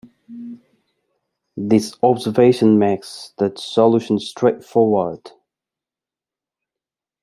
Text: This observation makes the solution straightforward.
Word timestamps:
This 1.55 1.93
observation 2.01 2.79
makes 2.79 3.33
the 3.37 3.53
solution 3.55 4.17
straightforward. 4.17 5.29